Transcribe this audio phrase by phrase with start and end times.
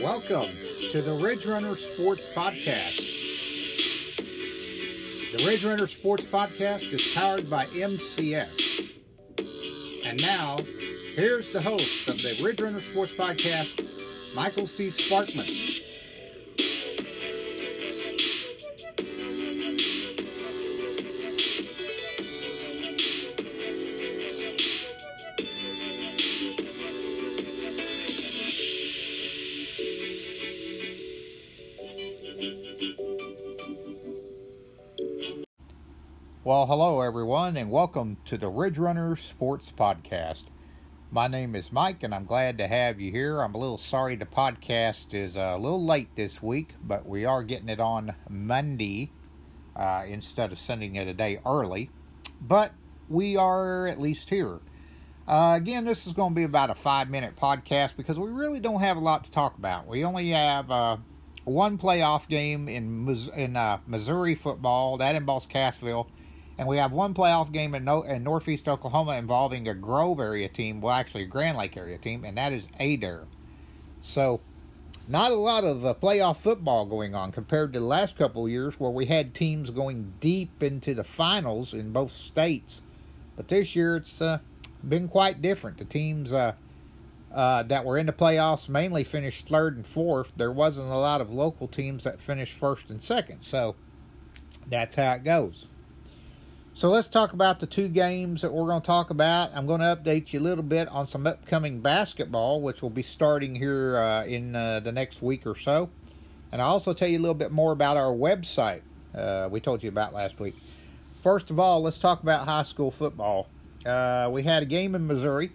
[0.00, 0.50] Welcome
[0.92, 2.96] to the Ridge Runner Sports Podcast.
[5.32, 8.92] The Ridge Runner Sports Podcast is powered by MCS.
[10.04, 10.58] And now,
[11.16, 13.84] here's the host of the Ridge Runner Sports Podcast,
[14.32, 14.90] Michael C.
[14.90, 15.77] Sparkman.
[36.48, 40.44] Well, hello everyone, and welcome to the Ridge Runner Sports Podcast.
[41.10, 43.42] My name is Mike, and I'm glad to have you here.
[43.42, 47.42] I'm a little sorry the podcast is a little late this week, but we are
[47.42, 49.12] getting it on Monday
[49.76, 51.90] uh, instead of sending it a day early.
[52.40, 52.72] But
[53.10, 54.58] we are at least here.
[55.26, 58.60] Uh, again, this is going to be about a five minute podcast because we really
[58.60, 59.86] don't have a lot to talk about.
[59.86, 60.96] We only have uh,
[61.44, 66.06] one playoff game in in uh, Missouri football that involves Cassville
[66.58, 70.48] and we have one playoff game in, no- in Northeast Oklahoma involving a Grove area
[70.48, 73.24] team, well, actually a Grand Lake area team, and that is Adair.
[74.00, 74.40] So,
[75.06, 78.78] not a lot of uh, playoff football going on compared to the last couple years
[78.78, 82.82] where we had teams going deep into the finals in both states.
[83.36, 84.40] But this year it's uh,
[84.86, 85.78] been quite different.
[85.78, 86.54] The teams uh,
[87.32, 90.32] uh, that were in the playoffs mainly finished third and fourth.
[90.36, 93.42] There wasn't a lot of local teams that finished first and second.
[93.42, 93.76] So
[94.66, 95.66] that's how it goes.
[96.78, 99.50] So let's talk about the two games that we're going to talk about.
[99.52, 103.02] I'm going to update you a little bit on some upcoming basketball, which will be
[103.02, 105.90] starting here uh, in uh, the next week or so.
[106.52, 108.82] And I'll also tell you a little bit more about our website
[109.12, 110.54] uh, we told you about last week.
[111.20, 113.48] First of all, let's talk about high school football.
[113.84, 115.50] Uh, we had a game in Missouri.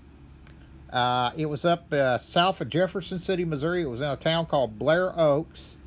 [0.92, 3.84] Uh, it was up uh, south of Jefferson City, Missouri.
[3.84, 5.78] It was in a town called Blair Oaks.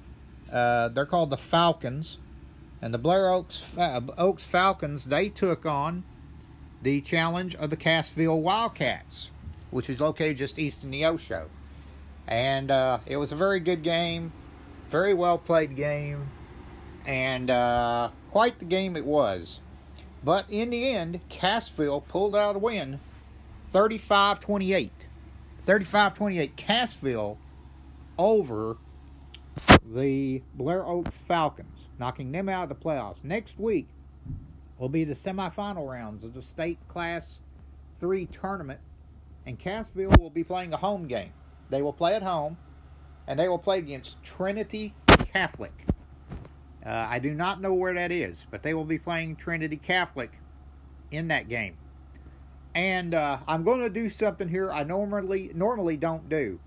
[0.51, 2.17] they're called the Falcons
[2.83, 6.05] and the Blair Oaks Oaks Falcons they took on
[6.83, 9.31] the challenge of the Cassville Wildcats,
[9.71, 11.47] which is located just east of Neosho.
[12.29, 14.33] And uh, it was a very good game,
[14.91, 16.29] very well played game,
[17.07, 19.61] and uh, quite the game it was.
[20.25, 23.01] But in the end, Cassville pulled out a win
[23.71, 24.93] 35 28.
[25.65, 26.57] 35 28.
[26.57, 27.37] Cassville
[28.19, 28.77] over
[29.95, 33.23] the Blair Oaks Falcons knocking them out of the playoffs.
[33.23, 33.89] Next week
[34.79, 37.23] will be the semifinal rounds of the state class
[38.01, 38.81] three tournament,
[39.47, 41.33] and Cassville will be playing a home game.
[41.71, 42.57] They will play at home,
[43.27, 44.95] and they will play against Trinity
[45.33, 45.73] Catholic.
[46.85, 50.31] Uh, I do not know where that is, but they will be playing Trinity Catholic
[51.11, 51.77] in that game.
[52.75, 56.61] And uh, I'm going to do something here I normally normally don't do.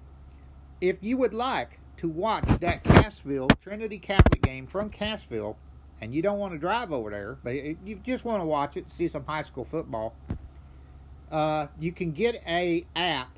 [0.82, 5.58] If you would like to watch that Cassville Trinity Catholic game from Cassville,
[6.02, 8.90] and you don't want to drive over there, but you just want to watch it,
[8.90, 10.16] see some high school football,
[11.32, 13.30] uh, you can get a app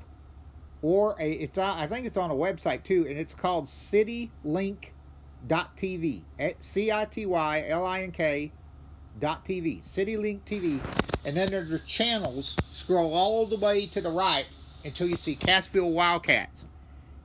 [0.80, 6.22] or a it's on, I think it's on a website too, and it's called CityLink.tv.
[6.60, 8.52] C I T Y L I N K
[9.20, 9.82] dot TV.
[9.84, 10.80] CityLink TV,
[11.24, 12.56] and then there's the channels.
[12.70, 14.46] Scroll all the way to the right
[14.84, 16.62] until you see Cassville Wildcats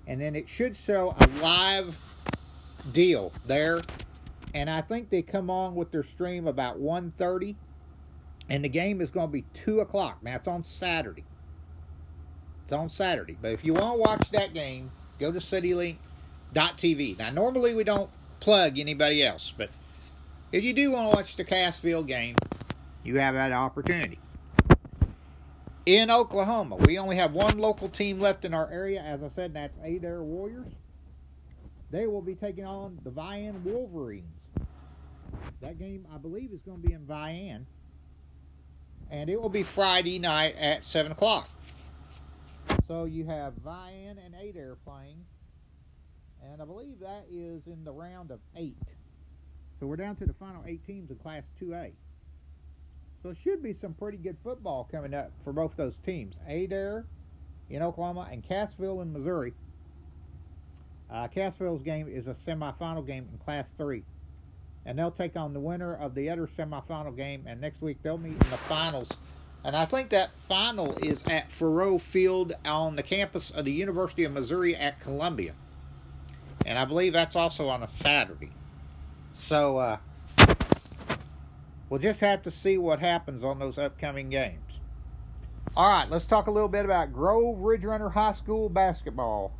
[0.07, 1.97] and then it should show a live
[2.93, 3.81] deal there.
[4.53, 7.55] And I think they come on with their stream about 1.30.
[8.49, 10.23] And the game is going to be 2 o'clock.
[10.23, 11.25] Now, it's on Saturday.
[12.63, 13.37] It's on Saturday.
[13.39, 17.19] But if you want to watch that game, go to citylink.tv.
[17.19, 19.53] Now, normally we don't plug anybody else.
[19.55, 19.69] But
[20.53, 22.35] if you do want to watch the Cassville game,
[23.03, 24.17] you have that opportunity
[25.87, 26.75] in Oklahoma.
[26.75, 30.21] We only have one local team left in our area, as I said, that's Adair
[30.21, 30.73] Warriors.
[31.91, 34.25] They will be taking on the Vian Wolverines.
[35.61, 37.63] That game, I believe, is going to be in Vian.
[39.09, 41.49] And it will be Friday night at 7 o'clock.
[42.85, 45.23] So you have Vian and Adair playing.
[46.43, 48.75] And I believe that is in the round of eight.
[49.79, 51.93] So we're down to the final eight teams in Class 2A.
[53.23, 56.35] So it should be some pretty good football coming up for both those teams.
[56.47, 57.05] Adair
[57.69, 59.53] in Oklahoma and Cassville in Missouri.
[61.09, 64.03] Uh, Cassville's game is a semifinal game in Class 3.
[64.85, 67.43] And they'll take on the winner of the other semifinal game.
[67.45, 69.17] And next week they'll meet in the finals.
[69.63, 74.23] And I think that final is at Faurot Field on the campus of the University
[74.23, 75.53] of Missouri at Columbia.
[76.65, 78.51] And I believe that's also on a Saturday.
[79.35, 79.97] So, uh,
[81.89, 84.79] We'll just have to see what happens on those upcoming games.
[85.75, 89.53] All right, let's talk a little bit about Grove Ridge Runner High School basketball.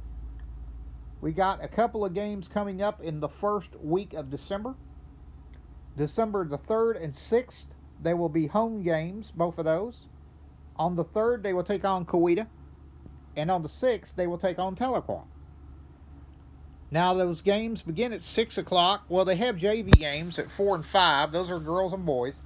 [1.22, 4.76] We got a couple of games coming up in the first week of December.
[5.96, 7.68] December the 3rd and 6th,
[8.02, 10.06] they will be home games, both of those.
[10.76, 12.46] On the 3rd, they will take on Coweta.
[13.36, 15.24] And on the 6th, they will take on Tahlequah.
[16.90, 19.04] Now, those games begin at 6 o'clock.
[19.10, 21.32] Well, they have JV games at 4 and 5.
[21.32, 22.42] Those are girls and boys.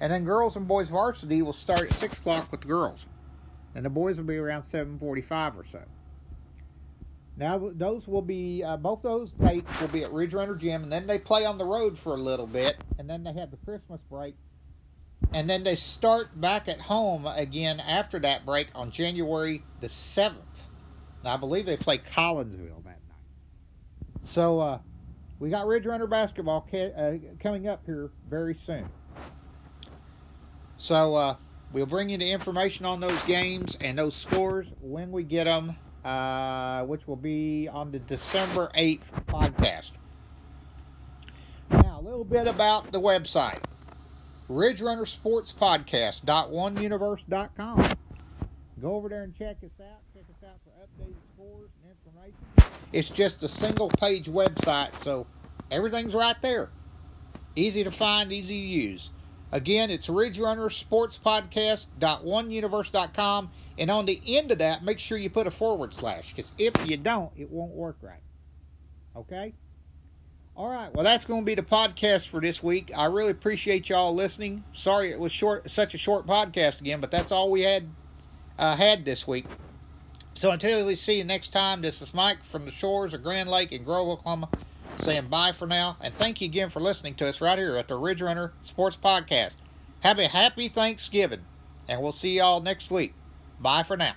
[0.00, 3.06] And then girls and boys varsity will start at 6 o'clock with the girls.
[3.74, 5.80] And the boys will be around 7.45 or so.
[7.38, 10.82] Now, those will be, uh, both those dates will be at Ridge Runner Gym.
[10.82, 12.76] And then they play on the road for a little bit.
[12.98, 14.34] And then they have the Christmas break.
[15.32, 20.68] And then they start back at home again after that break on January the 7th.
[21.24, 22.84] Now, I believe they play Collinsville
[24.26, 24.78] so uh,
[25.38, 28.88] we got Ridge Runner basketball ca- uh, coming up here very soon.
[30.76, 31.36] So uh,
[31.72, 35.76] we'll bring you the information on those games and those scores when we get them,
[36.04, 39.90] uh, which will be on the December 8th podcast.
[41.70, 43.62] Now, a little bit about the website.
[44.48, 46.22] Ridge Runner Sports Podcast.
[46.24, 47.95] OneUniverse.com.
[48.80, 50.02] Go over there and check us out.
[50.12, 52.44] Check us out for updated scores and information.
[52.92, 55.26] It's just a single page website, so
[55.70, 56.68] everything's right there.
[57.54, 59.08] Easy to find, easy to use.
[59.50, 63.50] Again, it's Ridge Runner Sports Podcast.oneuniverse.com.
[63.78, 66.74] And on the end of that, make sure you put a forward slash, because if
[66.88, 68.20] you don't, it won't work right.
[69.14, 69.54] Okay?
[70.54, 70.92] All right.
[70.94, 72.90] Well, that's going to be the podcast for this week.
[72.96, 74.62] I really appreciate y'all listening.
[74.72, 77.88] Sorry it was short, such a short podcast again, but that's all we had
[78.58, 79.46] uh, had this week.
[80.34, 83.48] So until we see you next time, this is Mike from the shores of Grand
[83.48, 84.50] Lake in Grove, Oklahoma,
[84.96, 85.96] saying bye for now.
[86.02, 88.96] And thank you again for listening to us right here at the Ridge Runner Sports
[89.02, 89.54] Podcast.
[90.00, 91.40] Have a happy Thanksgiving,
[91.88, 93.14] and we'll see y'all next week.
[93.60, 94.14] Bye for now.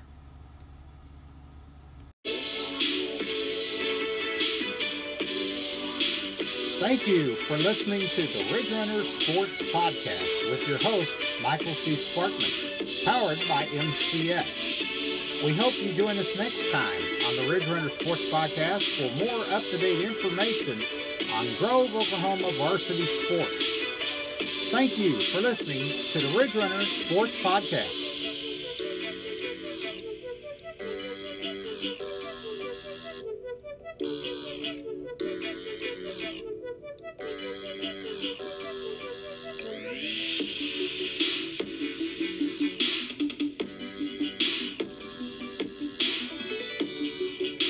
[6.79, 11.91] Thank you for listening to the Ridge Runner Sports Podcast with your host, Michael C.
[11.91, 12.68] Sparkman
[13.05, 15.45] powered by MCS.
[15.45, 19.39] We hope you join us next time on the Ridge Runner Sports Podcast for more
[19.55, 20.79] up-to-date information
[21.35, 24.71] on Grove, Oklahoma varsity sports.
[24.71, 25.81] Thank you for listening
[26.11, 27.98] to the Ridge Runner Sports Podcast.